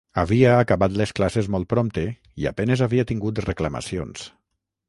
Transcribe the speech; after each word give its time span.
Havia 0.19 0.53
acabat 0.61 0.95
les 1.01 1.13
classes 1.19 1.51
molt 1.57 1.69
prompte 1.75 2.05
i 2.45 2.49
a 2.51 2.55
penes 2.63 2.85
havia 2.89 3.07
tingut 3.13 3.47
reclamacions. 3.49 4.29